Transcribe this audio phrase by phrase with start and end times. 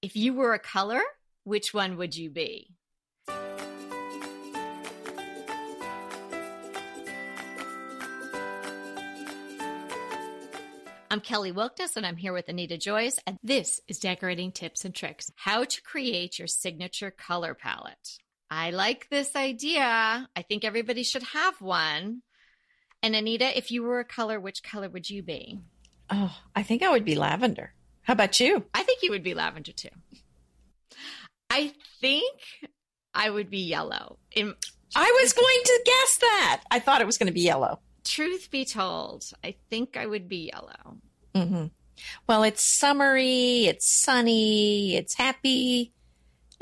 [0.00, 1.00] if you were a color,
[1.44, 2.74] which one would you be?
[11.10, 14.94] I'm Kelly Wilkes, and I'm here with Anita Joyce, and this is Decorating Tips and
[14.94, 18.18] Tricks How to Create Your Signature Color Palette.
[18.50, 20.28] I like this idea.
[20.36, 22.22] I think everybody should have one.
[23.02, 25.58] And Anita, if you were a color, which color would you be?
[26.10, 27.72] Oh, I think I would be lavender.
[28.08, 28.64] How about you?
[28.72, 29.90] I think you would be lavender too.
[31.50, 32.40] I think
[33.12, 34.16] I would be yellow.
[34.34, 34.54] In,
[34.96, 36.62] I was going to guess that.
[36.70, 37.80] I thought it was going to be yellow.
[38.04, 40.96] Truth be told, I think I would be yellow.
[41.34, 41.66] Mm-hmm.
[42.26, 45.92] Well, it's summery, it's sunny, it's happy.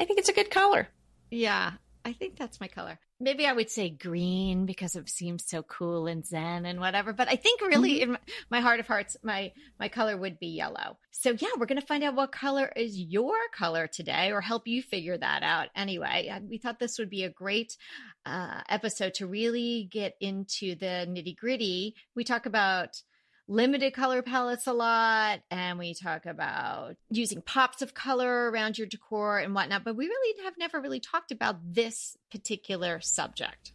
[0.00, 0.88] I think it's a good color.
[1.30, 1.74] Yeah,
[2.06, 3.00] I think that's my color.
[3.18, 7.12] Maybe I would say green because it seems so cool and zen and whatever.
[7.12, 8.12] But I think really mm-hmm.
[8.12, 10.98] in my heart of hearts, my my color would be yellow.
[11.10, 14.82] So yeah, we're gonna find out what color is your color today, or help you
[14.82, 15.66] figure that out.
[15.74, 17.76] Anyway, we thought this would be a great
[18.24, 21.96] uh, episode to really get into the nitty gritty.
[22.14, 23.02] We talk about
[23.48, 28.86] limited color palettes a lot and we talk about using pops of color around your
[28.86, 33.72] decor and whatnot, but we really have never really talked about this particular subject.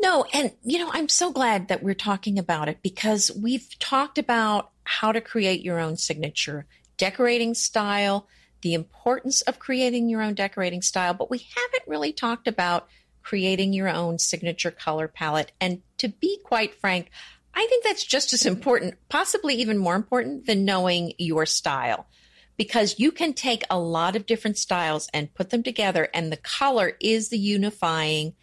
[0.00, 4.18] No, and you know, I'm so glad that we're talking about it because we've talked
[4.18, 6.66] about how to create your own signature
[6.96, 8.28] decorating style,
[8.62, 12.88] the importance of creating your own decorating style, but we haven't really talked about
[13.22, 15.52] creating your own signature color palette.
[15.60, 17.10] And to be quite frank,
[17.58, 22.06] I think that's just as important, possibly even more important than knowing your style.
[22.56, 26.36] Because you can take a lot of different styles and put them together, and the
[26.36, 28.34] color is the unifying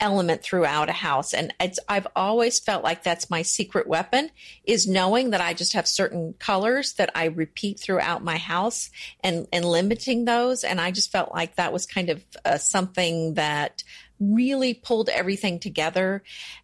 [0.00, 1.32] element throughout a house.
[1.32, 1.54] And
[1.88, 4.30] I've always felt like that's my secret weapon
[4.64, 8.90] is knowing that I just have certain colors that I repeat throughout my house
[9.24, 10.62] and, and limiting those.
[10.62, 13.82] And I just felt like that was kind of uh, something that
[14.20, 16.22] really pulled everything together.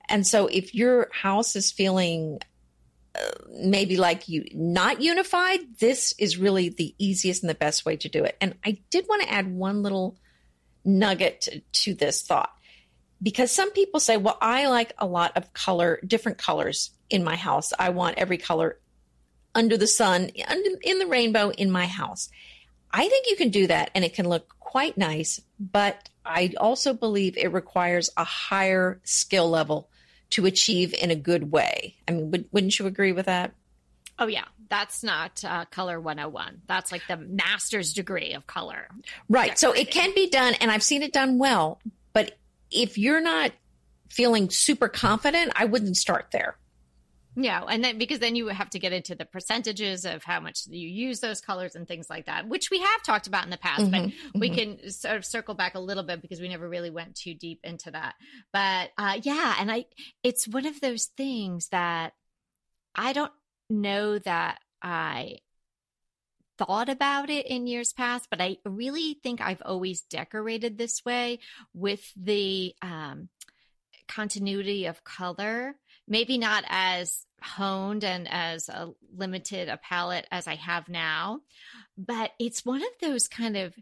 [0.09, 2.41] And so if your house is feeling
[3.15, 7.97] uh, maybe like you not unified, this is really the easiest and the best way
[7.97, 8.37] to do it.
[8.41, 10.17] And I did want to add one little
[10.85, 12.51] nugget to, to this thought
[13.23, 17.37] because some people say, well, I like a lot of color, different colors in my
[17.37, 17.73] house.
[17.79, 18.79] I want every color
[19.55, 20.31] under the sun,
[20.83, 22.29] in the rainbow in my house.
[22.91, 26.95] I think you can do that and it can look quite nice, but I also
[26.95, 29.89] believe it requires a higher skill level
[30.31, 31.97] to achieve in a good way.
[32.09, 33.53] I mean, would, wouldn't you agree with that?
[34.19, 34.45] Oh, yeah.
[34.71, 36.63] That's not uh, color 101.
[36.67, 38.89] That's like the master's degree of color.
[39.29, 39.59] Right.
[39.59, 41.81] So it can be done, and I've seen it done well.
[42.13, 42.39] But
[42.71, 43.53] if you're not
[44.09, 46.57] feeling super confident, I wouldn't start there.
[47.37, 50.67] Yeah, and then because then you have to get into the percentages of how much
[50.69, 53.57] you use those colors and things like that, which we have talked about in the
[53.57, 54.81] past, mm-hmm, but we mm-hmm.
[54.81, 57.61] can sort of circle back a little bit because we never really went too deep
[57.65, 58.15] into that.
[58.53, 59.87] But uh, yeah, and I,
[60.23, 62.13] it's one of those things that
[62.95, 63.33] I don't
[63.69, 65.39] know that I
[66.57, 71.41] thought about it in years past, but I really think I've always decorated this way
[71.73, 73.29] with the um,
[74.07, 80.55] continuity of color maybe not as honed and as a limited a palette as I
[80.57, 81.41] have now,
[81.97, 83.75] but it's one of those kind of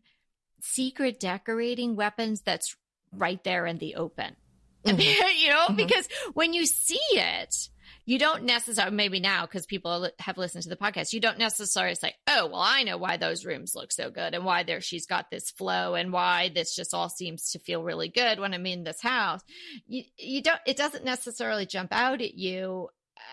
[0.61, 2.77] secret decorating weapons that's
[3.13, 4.37] right there in the open.
[4.85, 5.01] Mm-hmm.
[5.39, 5.77] you know, mm-hmm.
[5.77, 7.69] because when you see it,
[8.05, 11.95] you don't necessarily maybe now because people have listened to the podcast you don't necessarily
[11.95, 15.07] say oh well i know why those rooms look so good and why there she's
[15.07, 18.67] got this flow and why this just all seems to feel really good when i'm
[18.67, 19.41] in this house
[19.87, 22.89] you, you don't it doesn't necessarily jump out at you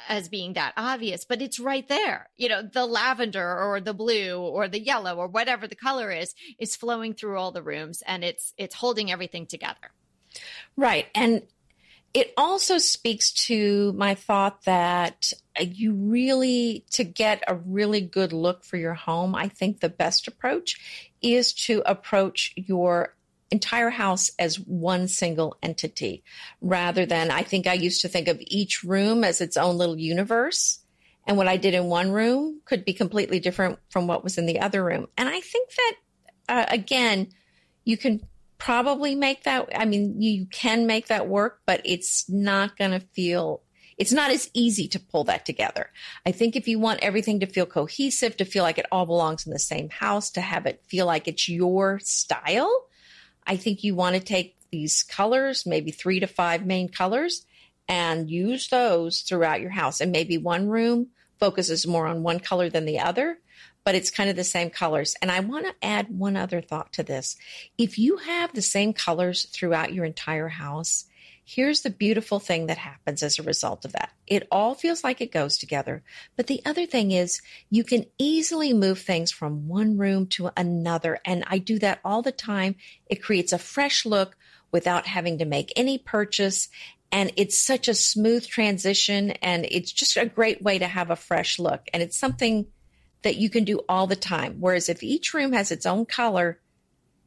[0.08, 2.30] as being that obvious, but it's right there.
[2.38, 6.34] You know, the lavender or the blue or the yellow or whatever the color is,
[6.60, 9.92] is flowing through all the rooms and it's, it's holding everything together.
[10.76, 11.08] Right.
[11.16, 11.44] And
[12.14, 18.64] it also speaks to my thought that you really, to get a really good look
[18.64, 23.16] for your home, I think the best approach is to approach your
[23.52, 26.24] entire house as one single entity
[26.62, 29.98] rather than I think I used to think of each room as its own little
[29.98, 30.80] universe.
[31.28, 34.46] And what I did in one room could be completely different from what was in
[34.46, 35.08] the other room.
[35.18, 35.94] And I think that,
[36.48, 37.30] uh, again,
[37.86, 38.22] you can
[38.60, 39.70] probably make that.
[39.76, 43.64] I mean, you can make that work, but it's not going to feel,
[43.98, 45.90] it's not as easy to pull that together.
[46.26, 49.48] I think if you want everything to feel cohesive, to feel like it all belongs
[49.48, 52.86] in the same house, to have it feel like it's your style,
[53.48, 57.46] I think you want to take these colors, maybe three to five main colors,
[57.88, 60.00] and use those throughout your house.
[60.00, 61.08] And maybe one room
[61.40, 63.40] focuses more on one color than the other
[63.90, 65.16] but it's kind of the same colors.
[65.20, 67.36] And I want to add one other thought to this.
[67.76, 71.06] If you have the same colors throughout your entire house,
[71.44, 74.12] here's the beautiful thing that happens as a result of that.
[74.28, 76.04] It all feels like it goes together.
[76.38, 77.42] But the other thing is
[77.72, 81.18] you can easily move things from one room to another.
[81.26, 82.76] And I do that all the time.
[83.08, 84.38] It creates a fresh look
[84.72, 86.70] without having to make any purchase.
[87.12, 91.16] And it's such a smooth transition and it's just a great way to have a
[91.16, 91.90] fresh look.
[91.92, 92.68] And it's something
[93.22, 94.58] that you can do all the time.
[94.60, 96.60] Whereas if each room has its own color,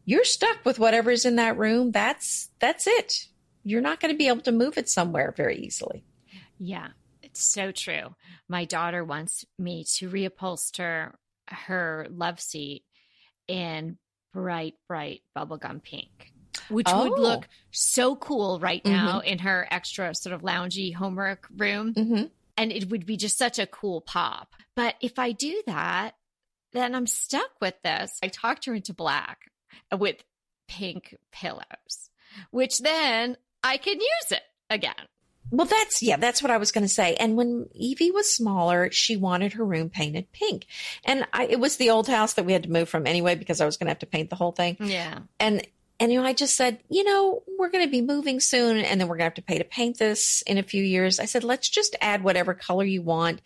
[0.04, 1.90] you're stuck with whatever's in that room.
[1.90, 3.26] That's that's it.
[3.64, 6.04] You're not going to be able to move it somewhere very easily.
[6.58, 6.88] Yeah,
[7.22, 8.14] it's so true.
[8.48, 11.12] My daughter wants me to reupholster
[11.48, 12.84] her love seat
[13.46, 13.98] in
[14.32, 16.32] bright, bright bubblegum pink
[16.68, 17.08] which oh.
[17.08, 19.28] would look so cool right now mm-hmm.
[19.28, 21.94] in her extra sort of loungy homework room.
[21.94, 22.24] Mm-hmm.
[22.56, 24.54] And it would be just such a cool pop.
[24.76, 26.12] But if I do that,
[26.72, 28.18] then I'm stuck with this.
[28.22, 29.50] I talked her into black
[29.96, 30.16] with
[30.68, 32.10] pink pillows,
[32.50, 34.94] which then I can use it again.
[35.50, 37.14] Well, that's, yeah, that's what I was going to say.
[37.16, 40.66] And when Evie was smaller, she wanted her room painted pink.
[41.04, 43.60] And I, it was the old house that we had to move from anyway because
[43.60, 44.78] I was going to have to paint the whole thing.
[44.80, 45.18] Yeah.
[45.38, 45.66] And
[46.02, 49.00] and you know, I just said, you know, we're going to be moving soon and
[49.00, 51.20] then we're going to have to pay to paint this in a few years.
[51.20, 53.40] I said, let's just add whatever color you want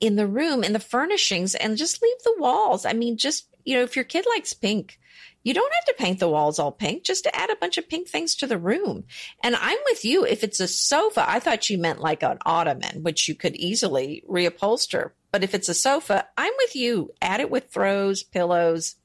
[0.00, 2.84] in the room in the furnishings and just leave the walls.
[2.84, 4.98] I mean, just, you know, if your kid likes pink,
[5.44, 7.88] you don't have to paint the walls all pink, just to add a bunch of
[7.88, 9.04] pink things to the room.
[9.44, 10.24] And I'm with you.
[10.24, 14.24] If it's a sofa, I thought you meant like an ottoman, which you could easily
[14.28, 15.12] reupholster.
[15.30, 17.12] But if it's a sofa, I'm with you.
[17.22, 18.96] Add it with throws, pillows,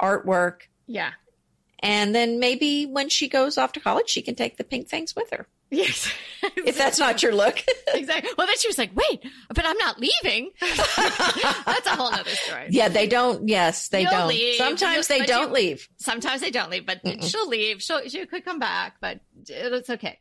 [0.00, 0.68] artwork.
[0.86, 1.10] Yeah.
[1.80, 5.14] And then maybe when she goes off to college, she can take the pink things
[5.14, 5.46] with her.
[5.70, 6.12] Yes.
[6.56, 7.62] if that's not your look.
[7.94, 8.30] exactly.
[8.38, 10.50] Well, then she was like, wait, but I'm not leaving.
[10.60, 12.68] that's a whole other story.
[12.70, 13.48] Yeah, they don't.
[13.48, 14.28] Yes, they You'll don't.
[14.28, 14.54] Leave.
[14.56, 15.88] Sometimes You'll, they don't leave.
[15.98, 17.28] Sometimes they don't leave, but Mm-mm.
[17.28, 17.82] she'll leave.
[17.82, 20.18] She'll, she could come back, but it's okay.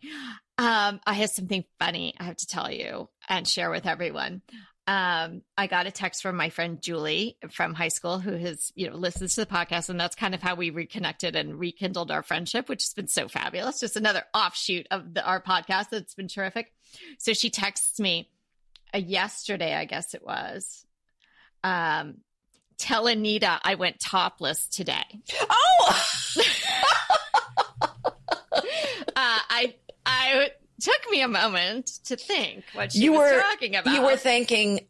[0.57, 4.41] Um, I have something funny I have to tell you and share with everyone
[4.87, 8.87] um, I got a text from my friend Julie from high school who has, you
[8.87, 9.89] know, listens to the podcast.
[9.89, 13.27] And that's kind of how we reconnected and rekindled our friendship, which has been so
[13.27, 13.79] fabulous.
[13.79, 16.71] Just another offshoot of the, our podcast that's been terrific.
[17.17, 18.29] So she texts me
[18.93, 20.85] uh, yesterday, I guess it was.
[21.63, 22.17] Um,
[22.77, 25.03] tell Anita I went topless today.
[25.49, 26.03] Oh,
[28.53, 28.61] uh,
[29.15, 30.51] I, I,
[30.81, 33.94] took me a moment to think what she you was were talking about.
[33.94, 34.81] You were thinking,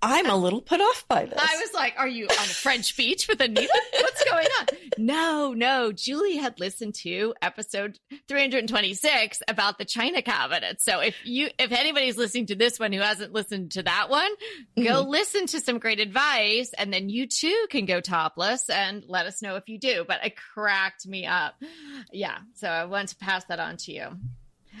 [0.00, 1.38] I'm a little put off by this.
[1.38, 3.82] I was like, Are you on a French beach with Anita?
[4.00, 4.66] What's going on?
[4.96, 5.92] No, no.
[5.92, 7.98] Julie had listened to episode
[8.28, 10.80] 326 about the China cabinet.
[10.80, 14.32] So if you, if anybody's listening to this one who hasn't listened to that one,
[14.32, 14.84] mm-hmm.
[14.84, 19.26] go listen to some great advice and then you too can go topless and let
[19.26, 20.04] us know if you do.
[20.06, 21.54] But it cracked me up.
[22.12, 22.38] Yeah.
[22.54, 24.16] So I want to pass that on to you.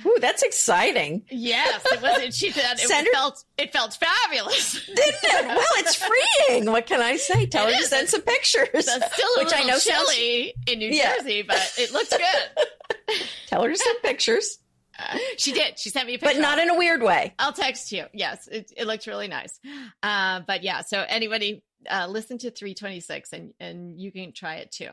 [0.06, 1.22] Ooh, that's exciting.
[1.30, 2.36] Yes, it was.
[2.36, 5.46] She said it felt it felt fabulous, didn't it?
[5.46, 6.70] Well, it's freeing.
[6.70, 7.46] What can I say?
[7.46, 7.88] Tell it her is.
[7.88, 8.68] to send some pictures.
[8.74, 10.64] It's still which I know chilly sounds...
[10.66, 11.16] in New yeah.
[11.16, 13.18] Jersey, but it looks good.
[13.46, 14.58] Tell her to send pictures.
[14.98, 15.78] Uh, she did.
[15.78, 17.34] She sent me a picture, but not in a weird way.
[17.38, 18.06] I'll text you.
[18.12, 19.58] Yes, it, it looked really nice.
[20.02, 24.72] Uh, but yeah, so anybody uh, listen to 326 and and you can try it
[24.72, 24.90] too.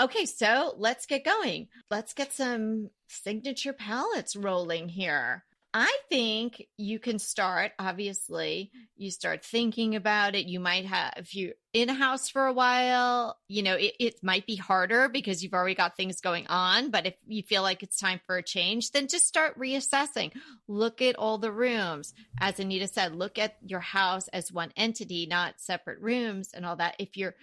[0.00, 1.68] Okay, so let's get going.
[1.90, 5.44] Let's get some signature palettes rolling here.
[5.74, 10.44] I think you can start, obviously, you start thinking about it.
[10.44, 14.46] You might have, if you're in house for a while, you know, it, it might
[14.46, 16.90] be harder because you've already got things going on.
[16.90, 20.32] But if you feel like it's time for a change, then just start reassessing.
[20.68, 22.12] Look at all the rooms.
[22.38, 26.76] As Anita said, look at your house as one entity, not separate rooms and all
[26.76, 26.96] that.
[26.98, 27.34] If you're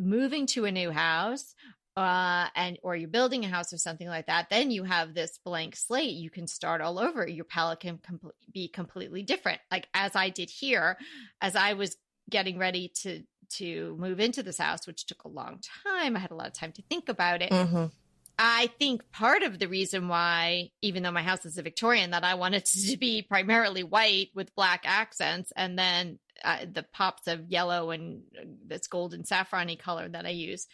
[0.00, 1.54] moving to a new house
[1.96, 5.38] uh, and or you're building a house or something like that, then you have this
[5.44, 6.14] blank slate.
[6.14, 7.28] You can start all over.
[7.28, 9.60] Your palette can com- be completely different.
[9.70, 10.96] Like as I did here,
[11.40, 11.96] as I was
[12.28, 13.22] getting ready to
[13.56, 16.16] to move into this house, which took a long time.
[16.16, 17.50] I had a lot of time to think about it.
[17.50, 17.86] Mm-hmm.
[18.38, 22.24] I think part of the reason why, even though my house is a Victorian, that
[22.24, 27.50] I wanted to be primarily white with black accents, and then uh, the pops of
[27.50, 30.66] yellow and uh, this golden saffrony color that I use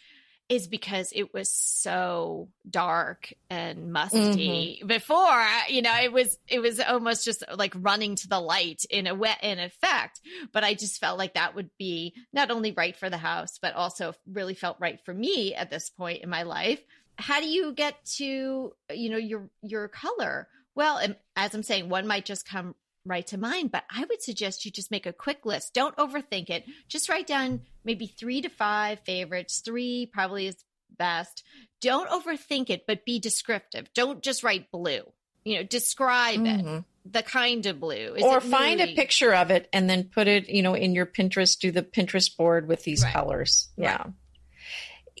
[0.49, 4.87] is because it was so dark and musty mm-hmm.
[4.87, 9.07] before you know it was it was almost just like running to the light in
[9.07, 10.21] a wet in effect.
[10.53, 13.75] But i just felt like that would be not only right for the house but
[13.75, 16.81] also really felt right for me at this point in my life.
[17.17, 20.47] How do you get to you know your your color?
[20.75, 21.01] Well
[21.35, 22.73] as i'm saying one might just come
[23.07, 25.73] right to mind, but I would suggest you just make a quick list.
[25.73, 26.65] Don't overthink it.
[26.87, 29.61] Just write down maybe three to five favorites.
[29.63, 30.63] Three probably is
[30.97, 31.43] best.
[31.81, 33.87] Don't overthink it, but be descriptive.
[33.93, 35.01] Don't just write blue.
[35.43, 36.67] You know, describe mm-hmm.
[36.77, 36.83] it.
[37.09, 38.15] The kind of blue.
[38.15, 41.05] Is or find a picture of it and then put it, you know, in your
[41.05, 43.13] Pinterest, do the Pinterest board with these right.
[43.13, 43.69] colors.
[43.77, 43.97] Yeah.
[43.97, 44.11] Right.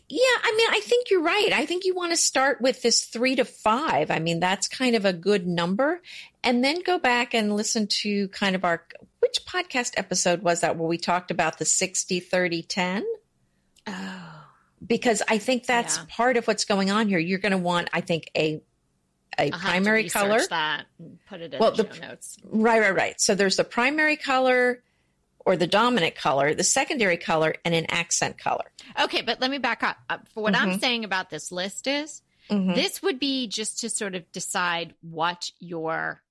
[0.09, 1.51] Yeah, I mean, I think you're right.
[1.51, 4.09] I think you want to start with this three to five.
[4.09, 6.01] I mean, that's kind of a good number.
[6.43, 8.85] And then go back and listen to kind of our,
[9.19, 13.05] which podcast episode was that where we talked about the 60, 30, 10?
[13.87, 14.43] Oh.
[14.85, 16.05] Because I think that's yeah.
[16.09, 17.19] part of what's going on here.
[17.19, 18.61] You're going to want, I think, a
[19.37, 20.41] a I'll primary color.
[20.49, 20.85] That
[21.27, 22.37] put it in well, the, the notes.
[22.43, 23.21] Right, right, right.
[23.21, 24.81] So there's the primary color,
[25.47, 28.65] or the dominant color, the secondary color, and an accent color.
[29.01, 29.95] Okay, but let me back up.
[30.09, 30.71] Uh, for what mm-hmm.
[30.71, 32.73] I'm saying about this list is mm-hmm.
[32.73, 36.21] this would be just to sort of decide what your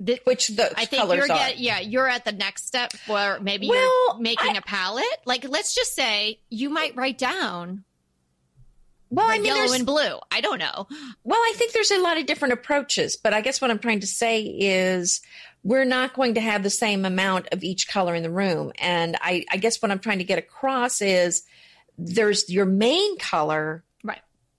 [0.00, 3.68] the, which the I think you're get, yeah you're at the next step where maybe
[3.68, 3.80] well,
[4.14, 5.04] you're making I, a palette.
[5.24, 7.84] Like let's just say you might write down
[9.10, 10.18] well, I mean, yellow and blue.
[10.30, 10.86] I don't know.
[11.24, 14.00] Well, I think there's a lot of different approaches, but I guess what I'm trying
[14.00, 15.22] to say is
[15.62, 18.72] we're not going to have the same amount of each color in the room.
[18.78, 21.42] And I, I guess what I'm trying to get across is
[21.96, 23.84] there's your main color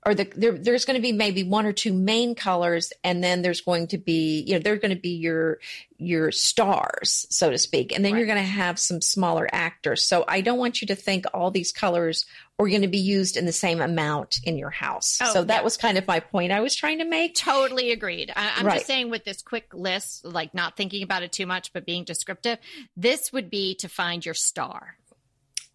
[0.06, 3.42] or the, there, there's going to be maybe one or two main colors and then
[3.42, 5.60] there's going to be you know they're going to be your
[5.98, 8.20] your stars so to speak and then right.
[8.20, 11.52] you're going to have some smaller actors so i don't want you to think all
[11.52, 12.26] these colors
[12.58, 15.58] are going to be used in the same amount in your house oh, so that
[15.58, 15.64] yeah.
[15.64, 18.76] was kind of my point i was trying to make totally agreed I, am right.
[18.76, 22.06] just saying with this quick list like not thinking about it too much but being
[22.06, 22.58] descriptive
[22.96, 24.96] this would be to find your star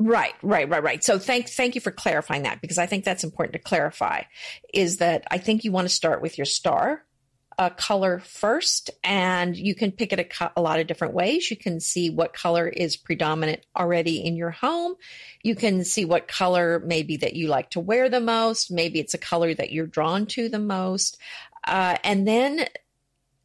[0.00, 1.04] Right, right, right, right.
[1.04, 4.22] So thank thank you for clarifying that because I think that's important to clarify.
[4.72, 7.04] Is that I think you want to start with your star
[7.58, 11.50] uh, color first, and you can pick it a, co- a, lot of different ways.
[11.50, 14.94] You can see what color is predominant already in your home.
[15.42, 18.72] You can see what color maybe that you like to wear the most.
[18.72, 21.18] Maybe it's a color that you're drawn to the most.
[21.66, 22.66] Uh, and then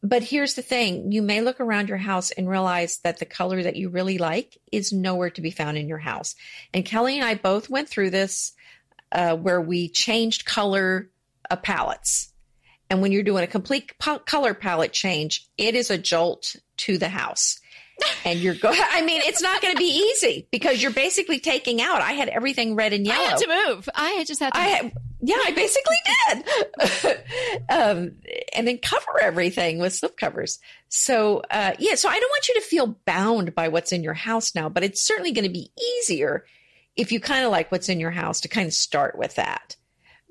[0.02, 3.62] but here's the thing you may look around your house and realize that the color
[3.62, 6.34] that you really like is nowhere to be found in your house.
[6.72, 8.52] And Kelly and I both went through this
[9.12, 11.10] uh, where we changed color
[11.50, 12.32] uh, palettes.
[12.88, 16.98] And when you're doing a complete po- color palette change, it is a jolt to
[16.98, 17.60] the house.
[18.24, 21.80] And you're going, I mean, it's not going to be easy because you're basically taking
[21.80, 22.00] out.
[22.00, 23.20] I had everything red and yellow.
[23.20, 23.88] I had to move.
[23.94, 24.58] I just had to.
[24.58, 25.96] I had, yeah, I basically
[26.28, 27.64] did.
[27.70, 28.12] um,
[28.54, 30.58] and then cover everything with slip covers.
[30.88, 34.14] So, uh, yeah, so I don't want you to feel bound by what's in your
[34.14, 36.44] house now, but it's certainly going to be easier
[36.96, 39.76] if you kind of like what's in your house to kind of start with that.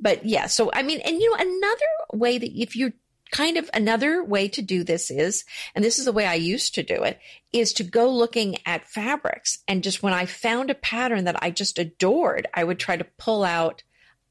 [0.02, 2.94] But yeah, so I mean, and you know, another way that if you're
[3.32, 5.46] kind of another way to do this is,
[5.76, 7.20] and this is the way I used to do it,
[7.54, 9.60] is to go looking at fabrics.
[9.68, 13.04] And just when I found a pattern that I just adored, I would try to
[13.18, 13.84] pull out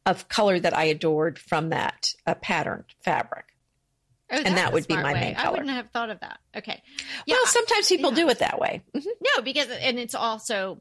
[0.06, 3.44] of color that I adored from that uh, patterned fabric.
[4.30, 5.20] Oh, and that would be my way.
[5.20, 5.46] main color.
[5.46, 6.38] I wouldn't have thought of that.
[6.54, 6.82] Okay.
[7.26, 8.16] Yeah, well, sometimes people yeah.
[8.16, 8.82] do it that way.
[8.94, 9.08] Mm-hmm.
[9.22, 10.80] No, because and it's also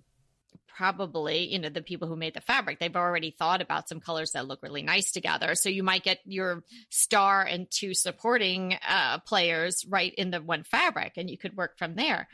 [0.78, 4.34] probably, you know, the people who made the fabric, they've already thought about some colors
[4.34, 5.56] that look really nice together.
[5.56, 10.64] So you might get your star and two supporting uh, players right in the one
[10.64, 12.28] fabric, and you could work from there.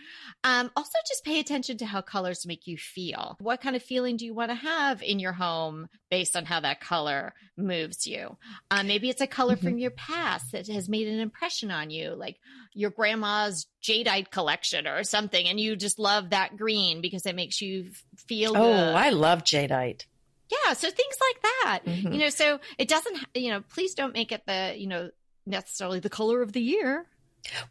[0.43, 3.37] Um, also, just pay attention to how colors make you feel.
[3.39, 6.59] What kind of feeling do you want to have in your home based on how
[6.59, 8.35] that color moves you?
[8.69, 9.67] Uh, maybe it's a color mm-hmm.
[9.67, 12.39] from your past that has made an impression on you, like
[12.73, 17.61] your grandma's jadeite collection or something and you just love that green because it makes
[17.61, 18.95] you feel oh good.
[18.95, 20.05] i love jadeite
[20.49, 22.13] yeah so things like that mm-hmm.
[22.13, 25.09] you know so it doesn't you know please don't make it the you know
[25.45, 27.05] necessarily the color of the year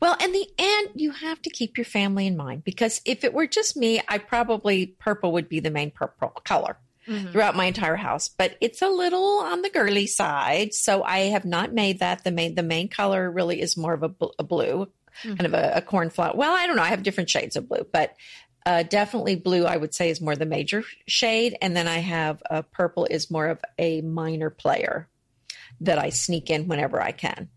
[0.01, 3.33] well, and the and you have to keep your family in mind because if it
[3.33, 6.77] were just me, I probably purple would be the main purple color.
[7.09, 7.33] Mm-hmm.
[7.33, 10.73] throughout my entire house, but it's a little on the girly side.
[10.73, 14.05] So I have not made that the main, the main color really is more of
[14.05, 14.87] a, a blue
[15.23, 15.35] mm-hmm.
[15.35, 16.33] kind of a, a cornflower.
[16.35, 16.83] Well, I don't know.
[16.83, 18.15] I have different shades of blue, but
[18.65, 21.57] uh, definitely blue, I would say, is more the major shade.
[21.61, 25.09] And then I have uh, purple is more of a minor player
[25.81, 27.49] that I sneak in whenever I can.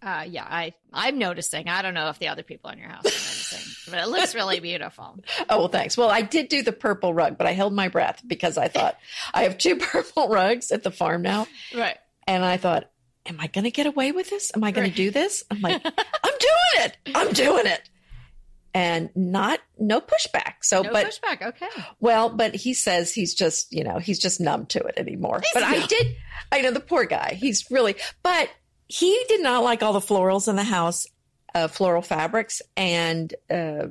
[0.00, 1.68] Uh, yeah, I I'm noticing.
[1.68, 4.34] I don't know if the other people in your house are noticing, but it looks
[4.34, 5.18] really beautiful.
[5.50, 5.96] oh well, thanks.
[5.96, 8.96] Well, I did do the purple rug, but I held my breath because I thought
[9.34, 11.98] I have two purple rugs at the farm now, right?
[12.26, 12.90] And I thought
[13.28, 14.50] am I going to get away with this?
[14.54, 14.96] Am I going right.
[14.96, 15.44] to do this?
[15.50, 15.92] I'm like, I'm
[16.40, 16.96] doing it.
[17.14, 17.88] I'm doing it.
[18.74, 20.54] And not, no pushback.
[20.62, 21.42] So, no but pushback.
[21.42, 21.68] Okay.
[22.00, 25.40] Well, but he says he's just, you know, he's just numb to it anymore.
[25.40, 25.82] He's but numb.
[25.82, 26.16] I did,
[26.52, 27.34] I know the poor guy.
[27.38, 28.48] He's really, but
[28.88, 31.06] he did not like all the florals in the house.
[31.54, 33.86] uh, floral fabrics, and uh,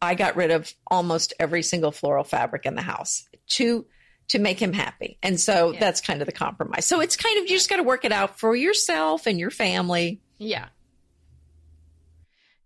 [0.00, 3.86] I got rid of almost every single floral fabric in the house to
[4.28, 5.18] to make him happy.
[5.22, 5.80] And so yeah.
[5.80, 6.86] that's kind of the compromise.
[6.86, 9.50] So it's kind of you just got to work it out for yourself and your
[9.50, 10.20] family.
[10.38, 10.68] Yeah.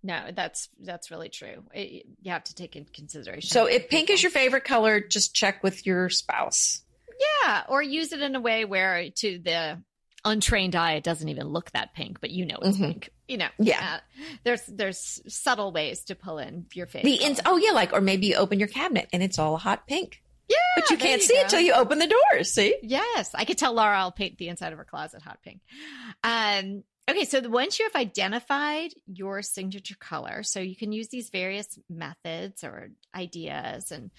[0.03, 1.63] No, that's that's really true.
[1.73, 3.49] It, you have to take into consideration.
[3.49, 6.83] So if pink is your favorite color, just check with your spouse.
[7.43, 9.81] Yeah, or use it in a way where to the
[10.25, 12.93] untrained eye it doesn't even look that pink, but you know it's mm-hmm.
[12.93, 13.11] pink.
[13.29, 13.97] You know, yeah.
[13.97, 17.05] Uh, there's there's subtle ways to pull in your face.
[17.05, 19.87] The ins- oh yeah, like or maybe you open your cabinet and it's all hot
[19.87, 20.23] pink.
[20.49, 21.49] Yeah, but you can't you see go.
[21.49, 22.53] till you open the doors.
[22.53, 22.77] See?
[22.83, 23.99] Yes, I could tell Laura.
[23.99, 25.61] I'll paint the inside of her closet hot pink.
[26.23, 31.29] Um, Okay, so once you have identified your signature color, so you can use these
[31.29, 34.11] various methods or ideas and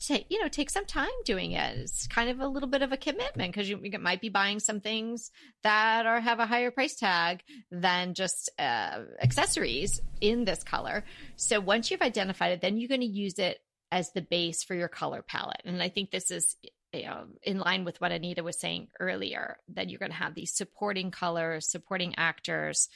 [0.00, 1.78] take, you know, take some time doing it.
[1.78, 4.58] It's kind of a little bit of a commitment because you, you, might be buying
[4.58, 5.30] some things
[5.62, 11.04] that are have a higher price tag than just uh, accessories in this color.
[11.36, 13.60] So once you've identified it, then you're going to use it
[13.92, 15.62] as the base for your color palette.
[15.64, 16.56] And I think this is
[17.04, 20.52] know, in line with what Anita was saying earlier, that you're going to have these
[20.52, 22.88] supporting colors, supporting actors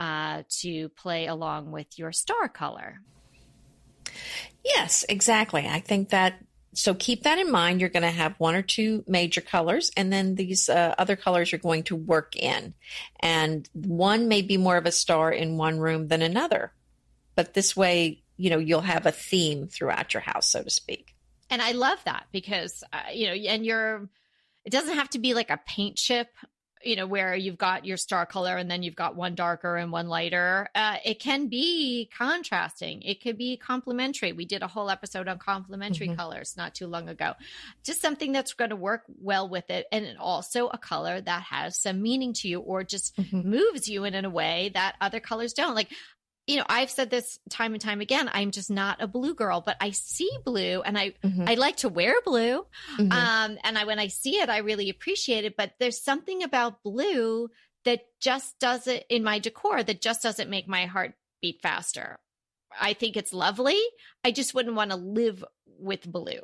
[0.00, 3.00] uh, to play along with your star color.
[4.64, 5.66] Yes, exactly.
[5.66, 6.40] I think that
[6.74, 7.80] so keep that in mind.
[7.80, 11.52] You're going to have one or two major colors, and then these uh, other colors
[11.52, 12.74] are going to work in.
[13.20, 16.72] And one may be more of a star in one room than another,
[17.34, 21.14] but this way, you know, you'll have a theme throughout your house, so to speak
[21.50, 24.08] and I love that because uh, you know, and you're
[24.64, 26.28] it doesn't have to be like a paint chip
[26.82, 29.90] you know where you've got your star color and then you've got one darker and
[29.90, 30.68] one lighter.
[30.74, 33.02] Uh, it can be contrasting.
[33.02, 34.32] It could be complementary.
[34.32, 36.16] We did a whole episode on complementary mm-hmm.
[36.16, 37.34] colors not too long ago.
[37.84, 41.76] Just something that's going to work well with it and also a color that has
[41.76, 43.48] some meaning to you or just mm-hmm.
[43.48, 45.74] moves you in, in a way that other colors don't.
[45.74, 45.90] Like
[46.48, 48.30] you know, I've said this time and time again.
[48.32, 51.44] I'm just not a blue girl, but I see blue and I, mm-hmm.
[51.46, 52.66] I like to wear blue.
[52.96, 53.12] Mm-hmm.
[53.12, 55.58] Um, and I, when I see it, I really appreciate it.
[55.58, 57.50] But there's something about blue
[57.84, 62.18] that just doesn't in my decor that just doesn't make my heart beat faster.
[62.80, 63.78] I think it's lovely.
[64.24, 65.44] I just wouldn't want to live
[65.78, 66.40] with blue.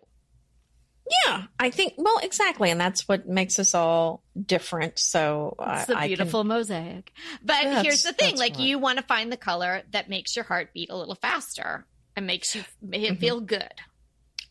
[1.26, 4.98] Yeah, I think well, exactly, and that's what makes us all different.
[4.98, 7.12] So it's a beautiful can, mosaic.
[7.42, 8.64] But here's the thing: like right.
[8.64, 11.84] you want to find the color that makes your heart beat a little faster
[12.16, 13.16] and makes you mm-hmm.
[13.16, 13.72] feel good.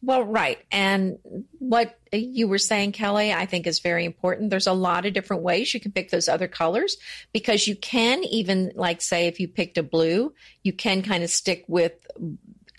[0.05, 1.17] Well, right, and
[1.59, 4.49] what you were saying, Kelly, I think is very important.
[4.49, 6.97] There's a lot of different ways you can pick those other colors
[7.31, 11.29] because you can even, like, say, if you picked a blue, you can kind of
[11.29, 11.93] stick with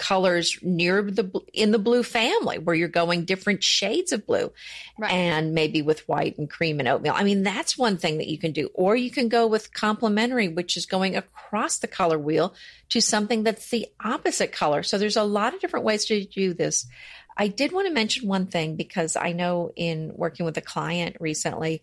[0.05, 4.53] colors near the in the blue family where you're going different shades of blue
[4.99, 5.11] right.
[5.11, 7.15] and maybe with white and cream and oatmeal.
[7.17, 8.69] I mean, that's one thing that you can do.
[8.75, 12.55] Or you can go with complementary, which is going across the color wheel
[12.91, 14.83] to something that's the opposite color.
[14.83, 16.87] So there's a lot of different ways to do this.
[17.35, 21.17] I did want to mention one thing because I know in working with a client
[21.19, 21.83] recently,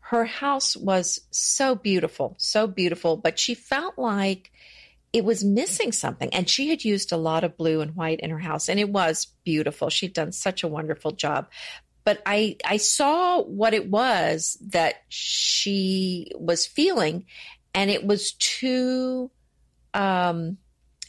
[0.00, 4.52] her house was so beautiful, so beautiful, but she felt like
[5.12, 6.32] it was missing something.
[6.32, 8.88] And she had used a lot of blue and white in her house, and it
[8.88, 9.90] was beautiful.
[9.90, 11.48] She'd done such a wonderful job.
[12.04, 17.26] But I, I saw what it was that she was feeling,
[17.74, 19.30] and it was too,
[19.94, 20.56] um,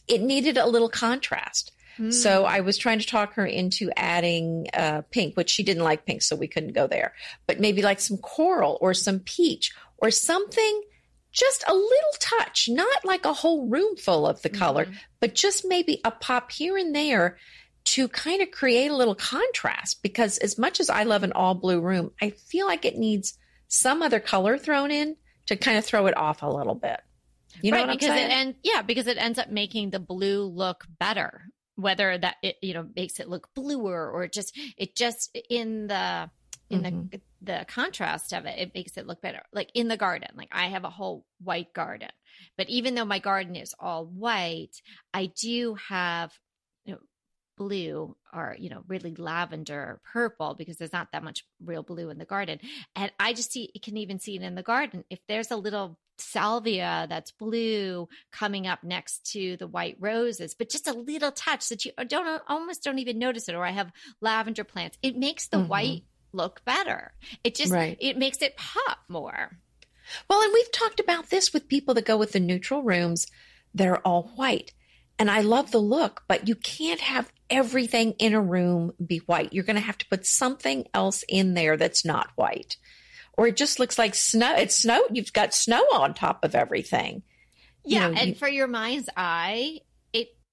[0.08, 1.72] it needed a little contrast.
[1.98, 2.14] Mm.
[2.14, 6.06] So I was trying to talk her into adding uh, pink, which she didn't like
[6.06, 7.14] pink, so we couldn't go there.
[7.48, 10.82] But maybe like some coral or some peach or something
[11.34, 14.96] just a little touch, not like a whole room full of the color, mm-hmm.
[15.20, 17.38] but just maybe a pop here and there
[17.86, 20.02] to kind of create a little contrast.
[20.04, 23.38] Because as much as I love an all blue room, I feel like it needs
[23.68, 25.18] some other color thrown in
[25.48, 27.02] to kind of throw it off a little bit.
[27.62, 28.30] You know right, what because I'm saying?
[28.30, 31.42] It end, yeah, because it ends up making the blue look better.
[31.76, 36.30] Whether that it you know makes it look bluer or just it just in the
[36.70, 37.08] in mm-hmm.
[37.12, 39.42] the the contrast of it it makes it look better.
[39.52, 42.10] Like in the garden like i have a whole white garden
[42.58, 44.82] but even though my garden is all white
[45.14, 46.32] i do have
[46.86, 47.00] you know,
[47.58, 52.18] blue or you know really lavender purple because there's not that much real blue in
[52.18, 52.60] the garden.
[52.96, 55.04] And i just see you can even see it in the garden.
[55.10, 60.70] If there's a little salvia that's blue coming up next to the white roses but
[60.70, 63.92] just a little touch that you don't almost don't even notice it or i have
[64.22, 65.68] lavender plants it makes the mm-hmm.
[65.68, 67.14] white look better.
[67.44, 67.98] It just right.
[68.00, 69.58] it makes it pop more.
[70.30, 73.28] Well, and we've talked about this with people that go with the neutral rooms
[73.74, 74.74] that are all white.
[75.20, 79.54] And I love the look, but you can't have everything in a room be white.
[79.54, 82.78] You're going to have to put something else in there that's not white.
[83.38, 84.56] Or it just looks like snow.
[84.58, 85.04] It's snow.
[85.12, 87.24] You've got snow on top of everything.
[87.86, 89.80] Yeah, you know, and you- for your mind's eye,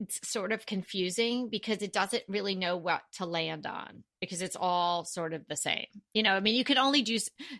[0.00, 4.56] it's sort of confusing because it doesn't really know what to land on because it's
[4.58, 5.86] all sort of the same.
[6.14, 7.18] You know, I mean, you can only do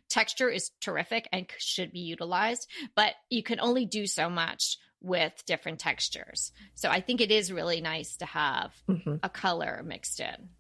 [0.09, 5.33] texture is terrific and should be utilized, but you can only do so much with
[5.47, 6.53] different textures.
[6.75, 9.21] So I think it is really nice to have Mhm.
[9.23, 10.51] a color mixed in.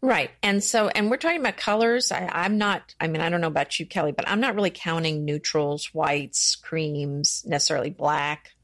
[0.00, 0.30] Right.
[0.42, 2.10] And so, and we're talking about colors.
[2.10, 4.70] I, I'm not, I mean, I don't know about you, Kelly, but I'm not really
[4.70, 8.54] counting neutrals, whites, creams, necessarily black,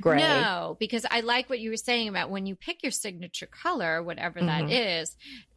[0.00, 0.18] gray.
[0.18, 4.02] No, because I like what you were saying about when you pick your signature color,
[4.02, 5.00] whatever that Mhm.
[5.00, 5.16] is,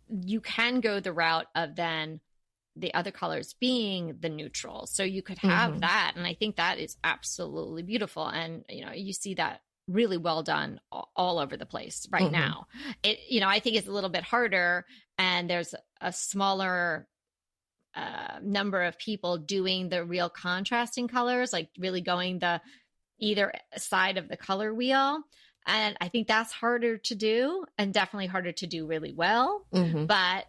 [0.10, 2.22] you can go the route of then
[2.76, 4.86] the other colors being the neutral.
[4.86, 5.80] So you could have Mhm.
[5.82, 6.14] that.
[6.16, 8.28] And I think that is absolutely beautiful.
[8.28, 12.32] And, you know, you see that really well done all, over the place right Mhm.
[12.32, 12.68] now.
[13.04, 14.86] It, you know, I think it's a little bit harder
[15.18, 17.08] and there's a smaller
[17.96, 22.60] uh, number of people doing the real contrasting colors, like really going the
[23.20, 25.22] either side of the color wheel.
[25.68, 30.08] And I think that's harder to do and definitely harder to do really well, Mhm.
[30.08, 30.46] but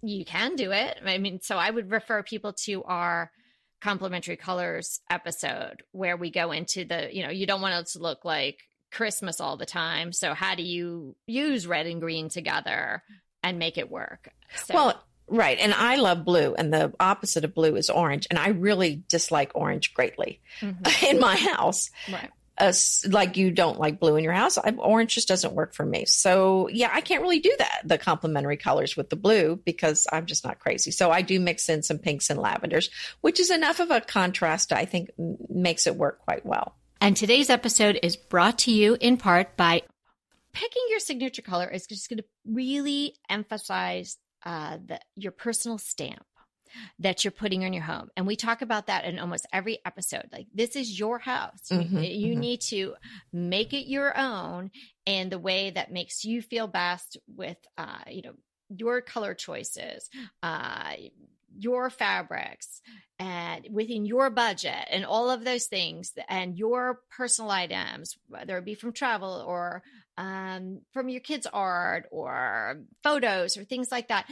[0.00, 0.98] you can do it.
[1.04, 3.32] I mean, so I would refer people to our
[3.80, 7.98] complementary colors episode where we go into the, you know, you don't want it to
[7.98, 8.60] look like
[8.92, 10.12] Christmas all the time.
[10.12, 13.02] So how do you use red and green together
[13.42, 14.28] and make it work?
[14.54, 15.58] So, Well, right.
[15.58, 18.26] And I love blue, and the opposite of blue is orange.
[18.30, 21.90] And I really dislike orange greatly mhm, in my house.
[22.12, 22.30] right.
[22.58, 22.72] uh,
[23.08, 24.58] like you don't like blue in your house.
[24.58, 26.04] I, orange just doesn't work for me.
[26.04, 27.80] So yeah, I can't really do that.
[27.84, 30.90] The complementary colors with the blue because I'm just not crazy.
[30.92, 32.90] So I do mix in some pinks and lavenders,
[33.22, 34.72] which is enough of a contrast.
[34.72, 36.76] I think m- makes it work quite well.
[37.00, 39.82] And today's episode is brought to you in part by
[40.52, 46.24] picking your signature color is just going to really emphasize uh, the, your personal stamp
[46.98, 48.08] that you're putting on your home.
[48.16, 50.28] And we talk about that in almost every episode.
[50.32, 51.70] Like, this is your house.
[51.70, 52.38] You- Mhm, you mhm.
[52.40, 52.94] need to
[53.32, 54.70] make it your own
[55.06, 58.34] in the way that makes you feel best with, uh, you know,
[58.68, 60.08] your color choices,
[60.42, 60.94] uh,
[61.56, 62.80] your fabrics,
[63.20, 68.64] and within your budget, and all of those things, and your personal items, whether it
[68.64, 69.84] be from travel or
[70.16, 74.26] um, from your kids' art or photos or things like that.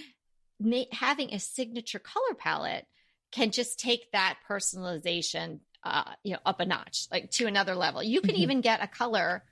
[0.93, 2.87] Having a signature color palette
[3.33, 8.03] can just take that personalization, uh, you know, up a notch, like to another level.
[8.03, 8.39] You can Mhm.
[8.39, 9.45] even get a color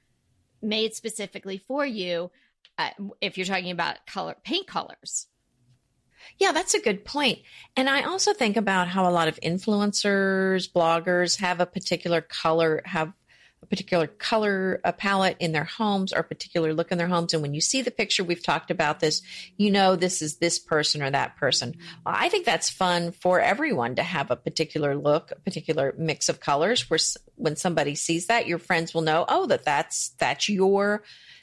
[0.63, 2.31] made specifically for you
[2.79, 2.91] uh,
[3.21, 5.27] if you're talking about color paint colors.
[6.39, 7.41] Yeah, that's a good point.
[7.77, 12.83] And I also think about how a lot of influencers, bloggers have a particular color,
[12.85, 13.13] have
[13.63, 17.35] a particular color a palette in their homes or a particular look in their homes.
[17.35, 19.23] And when you see the picture, we've talked about this,
[19.57, 21.77] you know, this is this person or that person.
[22.07, 26.41] I think that's fun for everyone to have a particular look, a particular mix of
[26.41, 26.99] colors where
[27.37, 31.03] when somebody sees that, your friends will know, oh, that that's, that's your,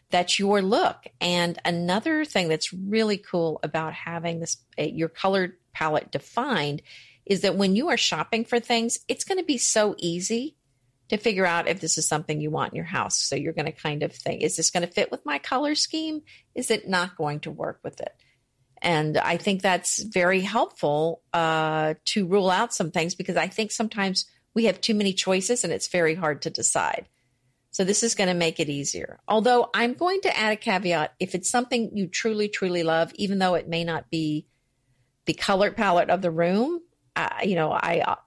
[0.09, 1.05] that's your look.
[1.21, 6.81] And another thing that's really cool about having this, uh, your color palette defined
[7.27, 10.55] is that when you are shopping for things, it's going to be so easy
[11.09, 13.17] to figure out if this is something you want in your house.
[13.17, 15.75] So you're going to kind of think, is this going to fit with my color
[15.75, 16.21] scheme?
[16.53, 18.13] Is it not going to work with it?
[18.81, 23.71] And I think that's very helpful uh, to rule out some things because I think
[23.71, 27.07] sometimes we have too many choices and it's very hard to decide.
[27.71, 29.19] So this is going to make it easier.
[29.27, 33.39] Although I'm going to add a caveat if it's something you truly, truly love, even
[33.39, 34.47] though it may not be
[35.25, 36.81] the color palette of the room,
[37.15, 38.17] uh, you know, I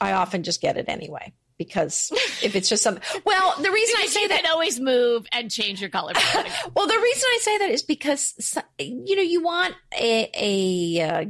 [0.00, 2.10] I often just get it anyway because
[2.42, 3.04] if it's just something.
[3.26, 6.14] Well, the reason I say you that always move and change your color
[6.74, 11.24] well, the reason I say that is because you know you want a a uh,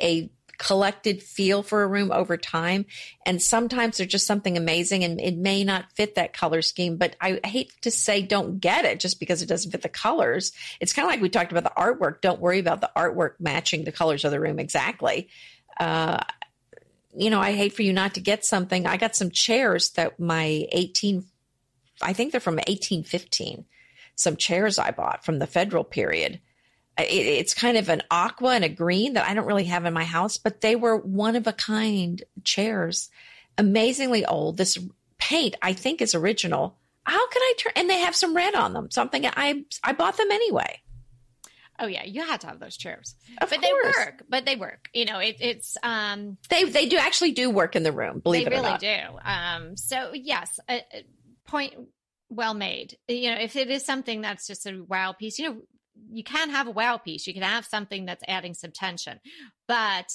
[0.00, 2.86] a collected feel for a room over time,
[3.26, 6.96] and sometimes there's just something amazing, and it may not fit that color scheme.
[6.96, 10.52] But I hate to say don't get it just because it doesn't fit the colors.
[10.78, 12.20] It's kind of like we talked about the artwork.
[12.20, 15.28] Don't worry about the artwork matching the colors of the room exactly.
[15.80, 16.20] Uh,
[17.16, 18.86] you know, I hate for you not to get something.
[18.86, 21.24] I got some chairs that my 18,
[22.02, 23.64] I think they're from 1815
[24.18, 26.40] some chairs I bought from the federal period.
[26.98, 29.94] It, it's kind of an aqua and a green that I don't really have in
[29.94, 33.10] my house, but they were one of a kind chairs,
[33.56, 34.56] amazingly old.
[34.56, 34.78] This
[35.18, 36.76] paint I think is original.
[37.04, 37.72] How can I turn?
[37.76, 38.90] And they have some red on them.
[38.90, 40.80] Something I I bought them anyway.
[41.78, 43.94] Oh yeah, you had to have those chairs, Of but course.
[43.94, 44.22] they work.
[44.28, 44.88] But they work.
[44.92, 48.20] You know, it, it's um, They they do actually do work in the room.
[48.20, 48.80] Believe they it or not.
[48.80, 49.18] They really do.
[49.24, 51.04] Um, so yes, a, a
[51.46, 51.74] point
[52.30, 52.96] well made.
[53.06, 55.56] You know, if it is something that's just a wow piece, you know,
[56.10, 57.26] you can have a wow piece.
[57.26, 59.20] You can have something that's adding some tension,
[59.66, 60.06] but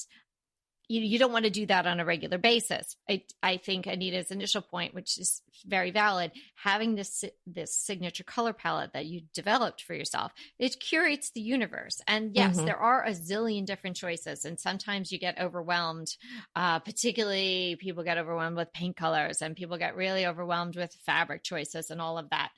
[0.89, 2.95] you, you don't want to do that on a regular basis.
[3.09, 8.53] I, I think Anita's initial point, which is very valid, having this this signature color
[8.53, 12.01] palette that you developed for yourself, it curates the universe.
[12.07, 12.65] And yes, mm-hmm.
[12.65, 16.15] there are a zillion different choices, and sometimes you get overwhelmed.
[16.55, 21.43] Uh, particularly, people get overwhelmed with paint colors, and people get really overwhelmed with fabric
[21.43, 22.49] choices and all of that.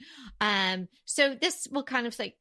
[0.41, 2.35] Um, so this will kind of like,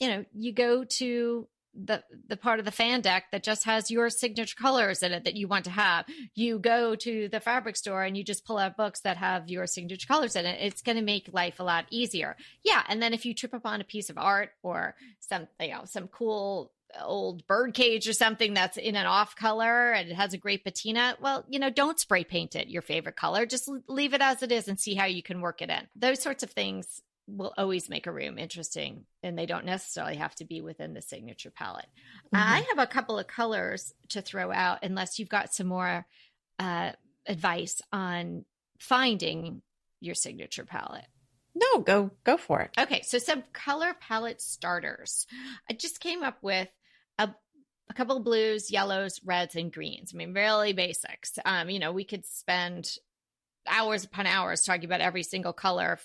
[0.00, 1.48] you know, you go to
[1.84, 5.24] the the part of the fan deck that just has your signature colors in it
[5.24, 6.06] that you want to have.
[6.34, 9.66] You go to the fabric store and you just pull out books that have your
[9.66, 10.58] signature colors in it.
[10.60, 12.36] It's going to make life a lot easier.
[12.64, 15.82] Yeah, and then if you trip upon a piece of art or some you know
[15.84, 20.32] some cool old bird cage or something that's in an off color and it has
[20.32, 23.46] a great patina, well, you know, don't spray paint it your favorite color.
[23.46, 25.86] Just leave it as it is and see how you can work it in.
[25.94, 30.34] Those sorts of things will always make a room interesting and they don't necessarily have
[30.36, 31.86] to be within the signature palette.
[32.34, 32.36] Mm-hmm.
[32.36, 36.06] I have a couple of colors to throw out unless you've got some more
[36.58, 36.92] uh,
[37.26, 38.44] advice on
[38.78, 39.62] finding
[40.00, 41.06] your signature palette.
[41.54, 42.70] No, go go for it.
[42.78, 45.26] Okay, so some color palette starters.
[45.68, 46.68] I just came up with
[47.18, 47.30] a
[47.90, 50.12] a couple of blues, yellows, reds, and greens.
[50.14, 51.38] I mean, really basics.
[51.44, 52.96] Um, you know, we could spend
[53.70, 55.98] hours upon hours talking about every single color,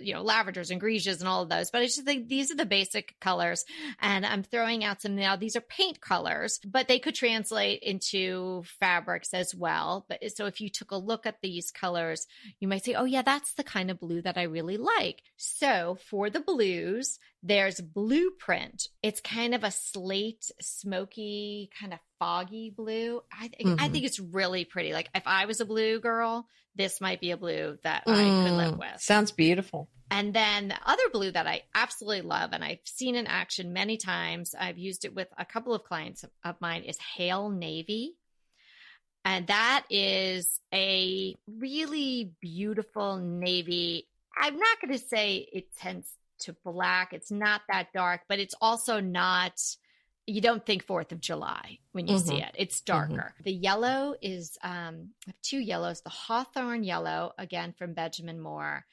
[0.00, 1.70] you know, lavenders and grisages and all of those.
[1.70, 3.64] But I just think these are the basic colors.
[4.00, 5.36] And I'm throwing out some now.
[5.36, 10.06] These are paint colors, but they could translate into fabrics as well.
[10.08, 12.26] But so if you took a look at these colors,
[12.58, 15.22] you might say, oh, yeah, that's the kind of blue that I really like.
[15.36, 18.88] So for the blues, there's blueprint.
[19.02, 23.22] It's kind of a slate, smoky, kind of foggy blue.
[23.32, 23.82] I, th- mm-hmm.
[23.82, 24.92] I think it's really pretty.
[24.92, 28.48] Like if I was a blue girl, this might be a blue that mm, I
[28.48, 29.00] could live mm, with.
[29.00, 29.88] Sounds beautiful.
[30.10, 33.96] And then the other blue that I absolutely love, and I've seen in action many
[33.96, 38.16] times, I've used it with a couple of clients of mine, is Hale Navy.
[39.24, 44.08] And that is a really beautiful navy.
[44.36, 47.12] I'm not going to say it tends to black.
[47.12, 49.60] It's not that dark, but it's also not
[50.26, 52.28] you don't think Fourth of July when you mm-hmm.
[52.28, 52.54] see it.
[52.56, 52.92] It's mm-hmm.
[52.92, 53.32] darker.
[53.34, 53.42] Mm-hmm.
[53.44, 58.84] The yellow is um, I have two yellows: the Hawthorne yellow, again from Benjamin Moore,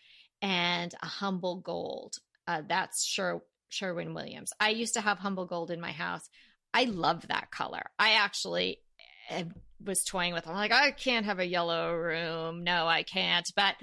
[0.41, 2.15] and a humble gold.
[2.47, 4.51] Uh, that's Sher- Sherwin Williams.
[4.59, 6.27] I used to have humble gold in my house.
[6.73, 7.83] I love that color.
[7.99, 8.79] I actually
[9.29, 9.43] eh,
[9.83, 10.47] was toying with.
[10.47, 12.63] I'm like, I can't have a yellow room.
[12.63, 13.49] No, I can't.
[13.55, 13.75] But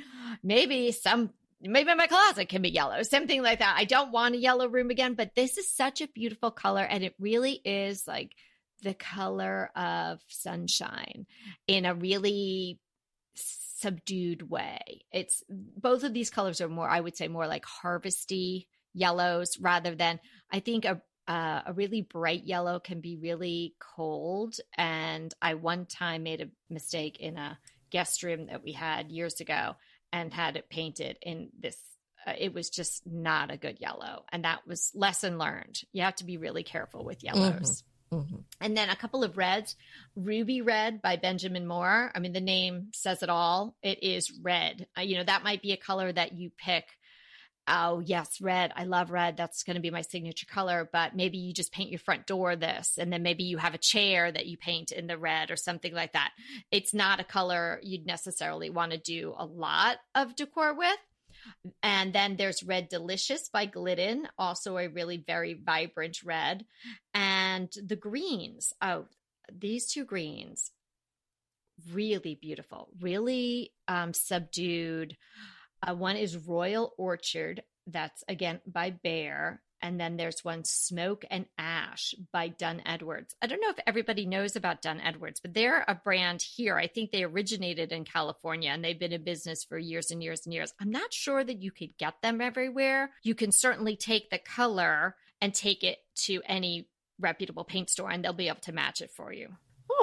[0.43, 1.31] maybe some
[1.65, 3.77] maybe my closet can be yellow, something like that.
[3.79, 7.03] I don't want a yellow room again, but this is such a beautiful color and
[7.03, 8.35] it really is like
[8.83, 11.27] the color of sunshine
[11.67, 12.79] in a really
[13.35, 15.05] subdued way.
[15.13, 19.95] It's both of these colors are more, I would say, more like harvesty yellows rather
[19.95, 24.57] than I think a uh, a really bright yellow can be really cold.
[24.77, 29.41] And I one time made a mistake in a guest room that we had years
[29.41, 29.77] ago
[30.15, 31.77] and had it painted in this
[32.27, 34.25] uh, it was just not a good yellow.
[34.33, 35.83] And that was lesson learned.
[35.93, 37.83] You have to be really careful with yellows.
[37.83, 37.91] Mm-hmm.
[38.13, 38.37] Mm-hmm.
[38.61, 39.75] and then a couple of reds.
[40.15, 42.13] Ruby red by benjamin moore.
[42.15, 43.75] I mean the name says it all.
[43.83, 44.87] It is red.
[44.97, 46.85] Uh, you know that might be a color that you pick
[47.69, 48.73] oh yes red.
[48.77, 49.37] I love red.
[49.37, 52.57] That's going to be my signature color but maybe you just paint your front door
[52.57, 55.57] this and then maybe you have a chair that you paint in the red or
[55.57, 56.31] something like that.
[56.71, 60.99] It's not a color you'd necessarily want to do a lot of decor with.
[61.83, 66.65] And then there's red delicious by glidden also a really very vibrant red.
[67.13, 68.73] And the greens.
[68.81, 69.07] Oh
[69.53, 70.71] these two greens
[71.93, 75.17] really beautiful really um, subdued
[75.87, 77.63] uh, one is Royal Orchard.
[77.87, 79.59] That's again by Behr.
[79.83, 83.35] And then there's one Smoke and Ash by Dunn Edwards.
[83.43, 86.79] I don't know if everybody knows about Dunn Edwards, but they're a brand here.
[86.79, 90.47] I think they originated in California and they've been in business for years and years
[90.47, 90.73] and years.
[90.81, 93.11] I'm not sure that you could get them everywhere.
[93.23, 96.89] You can certainly take the color and take it to any
[97.21, 99.51] reputable paint store and they'll be able to match it for you.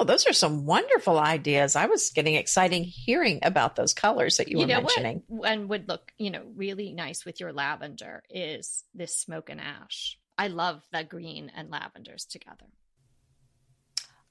[0.02, 1.76] Oh, those are some wonderful ideas.
[1.76, 5.22] I was getting exciting hearing about those colors that you, you were mentioning.
[5.28, 9.60] What, and would look, you know, really nice with your lavender is this smoke and
[9.60, 10.18] ash.
[10.36, 12.66] I love the green and lavenders together.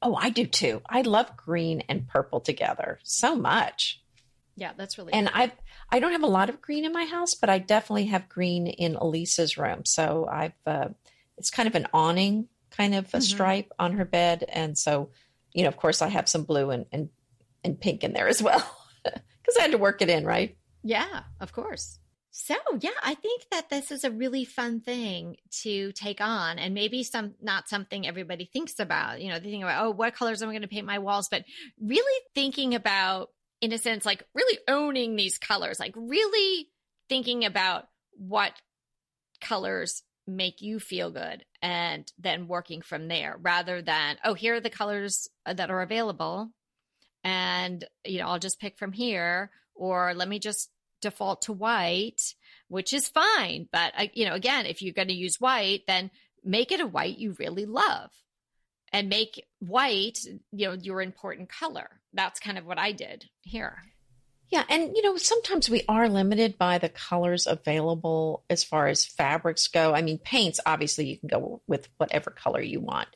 [0.02, 0.82] Oh, I do too.
[0.90, 4.02] I love green and purple together so much.
[4.58, 5.14] Yeah, that's really.
[5.14, 5.54] And I
[5.90, 8.68] I don't have a lot of green in my house, but I definitely have green
[8.68, 9.86] in Elisa's room.
[9.86, 10.90] So I've uh,
[11.38, 13.22] it's kind of an awning kind of a mm-hmm.
[13.22, 15.12] stripe on her bed, and so
[15.54, 17.10] you know, of course, I have some blue and and,
[17.64, 18.64] and pink in there as well
[19.04, 20.58] because I had to work it in, right?
[20.84, 22.00] Yeah, of course.
[22.34, 26.74] So, yeah, I think that this is a really fun thing to take on and
[26.74, 29.22] maybe some not something everybody thinks about.
[29.22, 31.28] You know, they think about, oh, what colors am I going to paint my walls?
[31.30, 31.44] But
[31.82, 36.70] really thinking about, in a sense, like really owning these colors, like really
[37.10, 38.54] thinking about what
[39.42, 40.02] colors
[40.36, 44.70] make you feel good and then working from there rather than, oh, here are the
[44.70, 46.52] colors uh, that are available.
[47.24, 50.70] And, you know, I'll just pick from here or let me just
[51.02, 52.22] default to white,
[52.68, 53.68] which is fine.
[53.72, 56.12] But, you know, again, if you're going to use white, then
[56.44, 58.10] make it a white you really love
[58.92, 60.20] and make white,
[60.52, 62.02] you know, your important color.
[62.14, 63.78] That's kind of what I did here.
[64.52, 69.06] Yeah, and you know, sometimes we are limited by the colors available as far as
[69.06, 69.96] fabrics go.
[69.96, 73.08] I mean, paints, obviously, you can go with whatever color you want.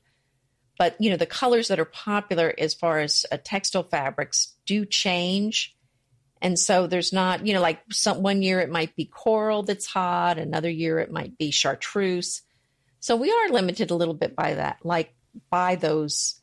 [0.78, 4.86] But, you know, the colors that are popular as far as uh, textile fabrics do
[4.86, 5.76] change.
[6.42, 9.86] And so there's not, you know, like some one year it might be coral that's
[9.86, 12.42] hot, another year it might be chartreuse.
[13.00, 15.14] So we are limited a little bit by that, like
[15.50, 16.42] by those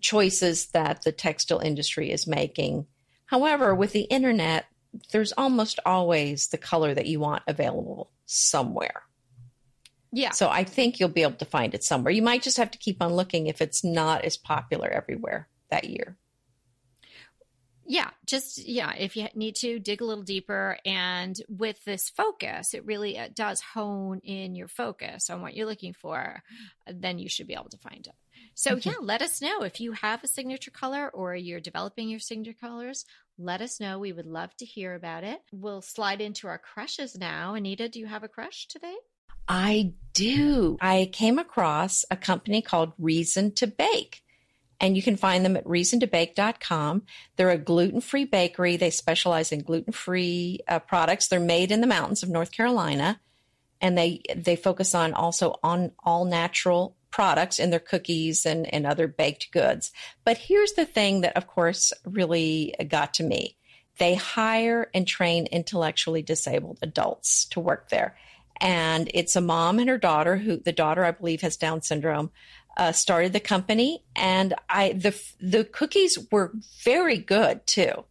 [0.00, 2.86] choices that the textile industry is making.
[3.26, 4.66] However, with the internet,
[5.12, 9.02] there's almost always the color that you want available somewhere.
[10.12, 10.30] Yeah.
[10.30, 12.12] So I think you'll be able to find it somewhere.
[12.12, 15.90] You might just have to keep on looking if it's not as popular everywhere that
[15.90, 16.16] year
[17.86, 22.74] yeah just yeah if you need to dig a little deeper and with this focus
[22.74, 26.42] it really it does hone in your focus on what you're looking for
[26.86, 28.14] then you should be able to find it
[28.54, 29.62] so yeah let us know.
[29.62, 33.04] If you have a signature color or you're developing your signature colors
[33.38, 33.98] let us know.
[33.98, 35.40] We would love to hear about it.
[35.52, 37.54] We'll slide into our crushes now.
[37.54, 38.94] Anita do you have a crush today?
[39.48, 40.78] I do.
[40.80, 44.22] I came across a company called reason to bake
[44.80, 47.02] and you can find them at reasontobake.com.
[47.36, 48.76] They're a gluten free bakery.
[48.76, 51.28] They specialize in gluten free uh, products.
[51.28, 53.20] They're made in the mountains of North Carolina,
[53.80, 58.84] and they they focus on also on all natural products in their cookies and, and
[58.84, 59.92] other baked goods.
[60.24, 63.56] But here's the thing that, of course, really got to me.
[63.98, 68.16] They hire and train intellectually disabled adults to work there.
[68.60, 72.32] And it's a mom and her daughter who the daughter, I believe, has Down syndrome
[72.76, 76.50] uh, started the company, and I the the cookies were
[76.82, 78.04] very good too.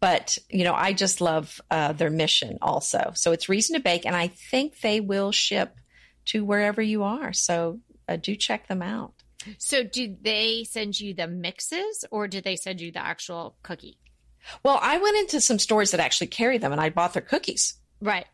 [0.00, 3.12] But you know, I just love uh, their mission also.
[3.14, 5.76] So it's reason to bake, and I think they will ship
[6.26, 7.32] to wherever you are.
[7.32, 9.12] So uh, do check them out.
[9.58, 13.98] So do they send you the mixes, or do they send you the actual cookie?
[14.62, 17.74] Well, I went into some stores that actually carry them, and I bought their cookies.
[18.00, 18.26] Right.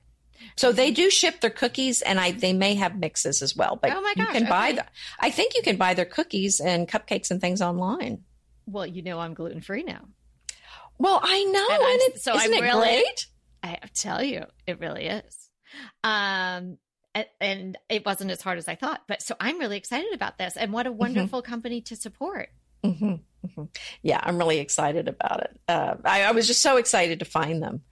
[0.57, 3.79] So they do ship their cookies, and I they may have mixes as well.
[3.81, 4.51] But oh my gosh, you can okay.
[4.51, 4.87] buy the,
[5.19, 8.25] I think you can buy their cookies and cupcakes and things online.
[8.67, 10.07] Well, you know I'm gluten free now.
[10.99, 13.27] Well, I know, and, and it, so isn't I'm it really, great?
[13.63, 15.51] I tell you, it really is.
[16.05, 16.79] Um,
[17.41, 19.03] and it wasn't as hard as I thought.
[19.09, 20.99] But so I'm really excited about this, and what a mm-hmm.
[20.99, 21.51] wonderful mm-hmm.
[21.51, 22.49] company to support.
[22.85, 23.15] Mm-hmm.
[23.47, 23.65] Mm-hmm.
[24.03, 25.61] Yeah, I'm really excited about it.
[25.69, 27.83] Uh, I, I, was just so excited to find them.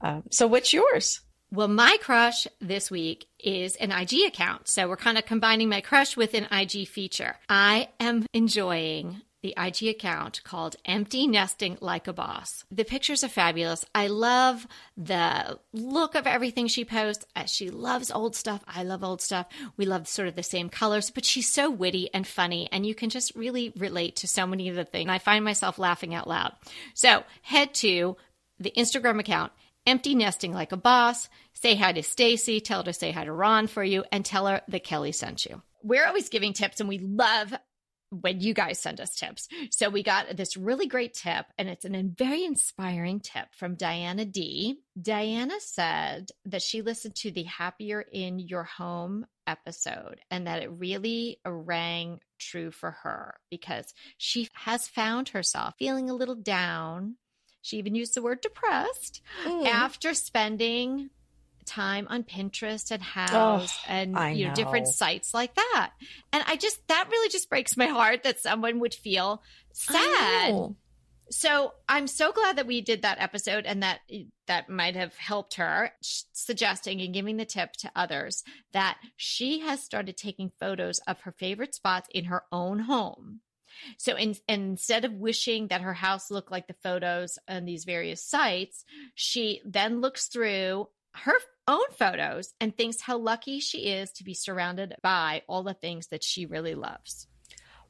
[0.00, 1.20] Uh, so, what's yours?
[1.52, 4.68] Well, my crush this week is an IG account.
[4.68, 7.36] So we're kind of combining my crush with an IG feature.
[7.46, 12.64] I am enjoying the IG account called Empty Nesting Like a Boss.
[12.70, 13.84] The pictures are fabulous.
[13.94, 17.26] I love the look of everything she posts.
[17.34, 18.62] Uh, she loves old stuff.
[18.68, 19.46] I love old stuff.
[19.76, 22.94] We love sort of the same colors, but she's so witty and funny, and you
[22.94, 25.10] can just really relate to so many of the things.
[25.10, 26.52] I find myself laughing out loud.
[26.94, 28.16] So head to
[28.60, 29.52] the Instagram account
[29.86, 31.28] empty nesting like a boss.
[31.54, 34.46] Say hi to Stacy, tell her to say hi to Ron for you, and tell
[34.46, 35.62] her that Kelly sent you.
[35.82, 37.52] We're always giving tips, and we love
[38.20, 39.48] when you guys send us tips.
[39.70, 44.24] So we got this really great tip, and it's a very inspiring tip from Diana
[44.24, 44.80] D.
[45.00, 50.70] Diana said that she listened to the Happier in Your Home episode and that it
[50.70, 57.16] really rang true for her because she has found herself feeling a little down
[57.62, 59.66] she even used the word depressed mm.
[59.66, 61.10] after spending
[61.64, 65.92] time on Pinterest and Houzz oh, and I you know, know different sites like that.
[66.32, 70.74] And I just that really just breaks my heart that someone would feel sad.
[71.30, 74.00] So I'm so glad that we did that episode and that
[74.48, 79.82] that might have helped her suggesting and giving the tip to others that she has
[79.82, 83.40] started taking photos of her favorite spots in her own home
[83.98, 88.22] so in, instead of wishing that her house looked like the photos on these various
[88.22, 88.84] sites,
[89.14, 91.34] she then looks through her
[91.68, 96.08] own photos and thinks how lucky she is to be surrounded by all the things
[96.08, 97.26] that she really loves.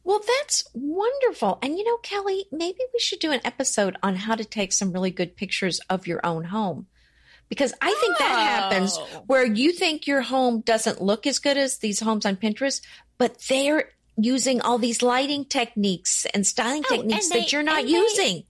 [0.05, 1.59] Well, that's wonderful.
[1.63, 4.93] And you know, Kelly, maybe we should do an episode on how to take some
[4.93, 6.87] really good pictures of your own home
[7.49, 8.43] because I think that oh.
[8.45, 9.23] happens Oh.
[9.27, 12.81] where you think your home doesn't look as good as these homes on Pinterest,
[13.19, 17.63] but they're using all these lighting techniques and styling Oh, techniques and they- that you're
[17.63, 18.45] not and they- using.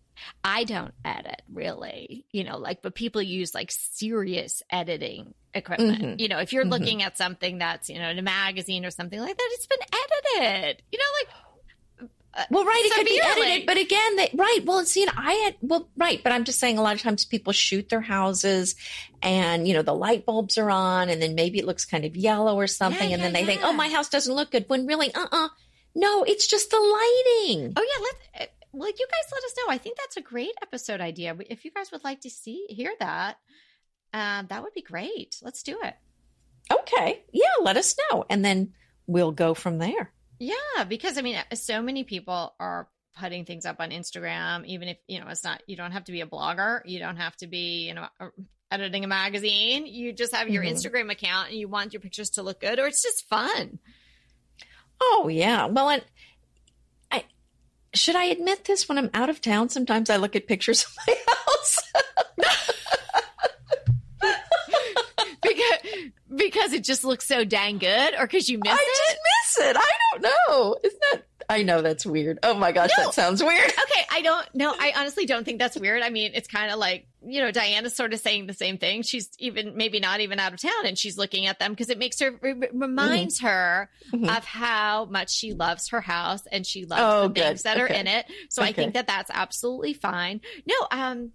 [0.44, 6.02] I don't edit really, you know, like, but people use like serious editing equipment.
[6.02, 6.20] Mhm.
[6.20, 6.70] You know, if you're Mhm.
[6.70, 9.78] looking at something that's, you know, in a magazine or something like that, it's been
[9.82, 14.60] edited, you know, like, uh, Well, right, it could be edited, but again, they, right.
[14.64, 17.52] Well, see, I had well, right, but I'm just saying, a lot of times people
[17.52, 18.74] shoot their houses,
[19.20, 22.16] and you know the light bulbs are on, and then maybe it looks kind of
[22.16, 24.64] yellow or something, Yeah, and then yeah, they think, oh, my house doesn't look good.
[24.68, 25.48] When really, uh, uh
[25.94, 27.74] no, it's just the lighting.
[27.76, 29.72] Oh yeah, let uh, well you guys let us know.
[29.72, 31.36] I think that's a great episode idea.
[31.48, 33.36] If you guys would like to see hear that,
[34.14, 35.36] um, that would be great.
[35.42, 35.94] Let's do it.
[36.72, 38.72] Okay, yeah, let us know, and then
[39.06, 40.12] we'll go from there.
[40.38, 44.96] Yeah, because I mean, so many people are putting things up on Instagram, even if
[45.06, 45.62] you know it's not.
[45.66, 46.80] You don't have to be a blogger.
[46.84, 48.06] You don't have to be you know
[48.70, 49.86] editing a magazine.
[49.86, 50.72] You just have your Mhm.
[50.72, 53.78] Instagram account and you want your pictures to look good, or it's just fun.
[55.00, 56.04] Oh yeah, well, and
[57.94, 59.68] should I admit this when I'm out of town.
[59.68, 61.78] Sometimes I look at pictures of my house.
[65.42, 68.78] because because it just looks so dang good, or because you miss I it.
[68.80, 69.76] I just miss it.
[69.78, 70.76] I don't know.
[70.82, 71.26] Isn't that?
[71.52, 72.38] I know that's weird.
[72.42, 73.04] Oh my gosh, No.
[73.04, 73.70] that sounds weird.
[73.92, 74.74] Okay, I don't know.
[74.78, 76.02] I honestly don't think that's weird.
[76.02, 79.02] I mean, it's kind of like, you know, Diana's sort of saying the same thing.
[79.02, 81.98] She's even maybe not even out of town and she's looking at them because it
[81.98, 84.34] makes her re- reminds her Mhm.
[84.36, 87.68] of how much she loves her house and she loves Oh, the things good.
[87.68, 88.26] that are in it.
[88.48, 90.40] So I think that that's absolutely fine.
[90.66, 91.32] No, um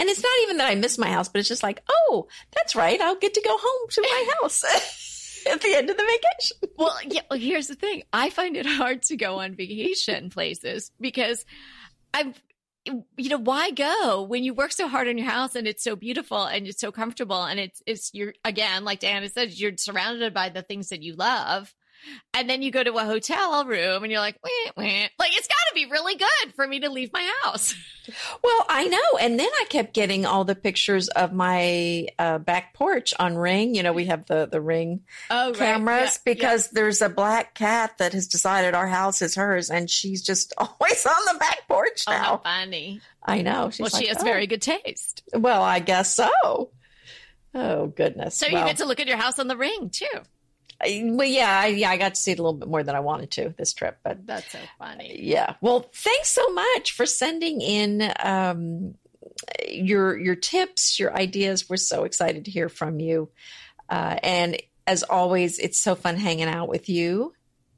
[0.00, 2.74] And it's not even that I miss my house, but it's just like, oh, that's
[2.74, 2.98] right.
[3.00, 4.64] I'll get to go home to my house
[5.50, 6.74] at the end of the vacation.
[6.78, 8.02] well, yeah, well, here's the thing.
[8.12, 11.44] I find it hard to go on vacation places because
[12.14, 12.40] I've
[12.84, 15.94] you know why go when you work so hard on your house and it's so
[15.94, 20.34] beautiful and it's so comfortable and it's it's you're again like Diana said you're surrounded
[20.34, 21.72] by the things that you love
[22.34, 24.82] and then you go to a hotel room and you're like wah, wah.
[25.18, 27.74] like it's got to be really good for me to leave my house
[28.42, 29.18] Well, I know.
[29.20, 33.74] And then I kept getting all the pictures of my uh, back porch on Ring.
[33.74, 38.12] You know, we have the, the Ring oh cameras because there's a black cat that
[38.12, 42.12] has decided our house is hers and she's just always on the back porch oh
[42.12, 43.70] how funny I know.
[43.70, 46.70] She's well she has "Oh." very good taste Well, I guess so.
[47.54, 48.36] Oh goodness.
[48.36, 50.06] so you get to look at your house on the ring too
[50.84, 53.00] well, yeah, I, yeah, I got to see it a little bit more than I
[53.00, 55.54] wanted to this trip, but that's so funny yeah.
[55.60, 58.94] Well, thanks so much for sending in um,
[59.68, 61.68] your your tips, your ideas.
[61.68, 63.30] We're so excited to hear from you,
[63.88, 67.32] uh, and as always, it's so fun hanging out with you.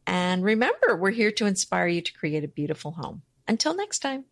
[0.07, 3.23] And remember, we're here to inspire you to create a beautiful home.
[3.47, 4.25] Until next time.